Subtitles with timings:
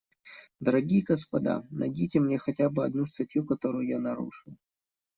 [0.59, 4.57] Дорогие господа, найдите мне хотя бы одну статью, которую я нарушил.